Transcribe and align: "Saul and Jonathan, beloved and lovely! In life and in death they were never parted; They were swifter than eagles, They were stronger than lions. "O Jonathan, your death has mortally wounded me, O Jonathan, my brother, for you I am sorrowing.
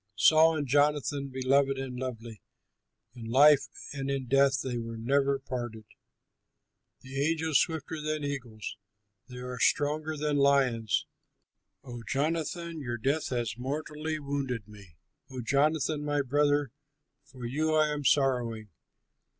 "Saul 0.15 0.57
and 0.57 0.65
Jonathan, 0.65 1.27
beloved 1.27 1.77
and 1.77 1.95
lovely! 1.95 2.41
In 3.13 3.25
life 3.29 3.67
and 3.93 4.09
in 4.09 4.25
death 4.25 4.61
they 4.63 4.79
were 4.79 4.97
never 4.97 5.37
parted; 5.37 5.85
They 7.03 7.37
were 7.39 7.53
swifter 7.53 8.01
than 8.01 8.23
eagles, 8.23 8.77
They 9.27 9.39
were 9.43 9.59
stronger 9.59 10.17
than 10.17 10.37
lions. 10.37 11.05
"O 11.83 12.01
Jonathan, 12.01 12.81
your 12.81 12.97
death 12.97 13.27
has 13.29 13.59
mortally 13.59 14.17
wounded 14.17 14.67
me, 14.67 14.95
O 15.29 15.39
Jonathan, 15.39 16.03
my 16.03 16.23
brother, 16.23 16.71
for 17.23 17.45
you 17.45 17.75
I 17.75 17.89
am 17.89 18.03
sorrowing. 18.03 18.69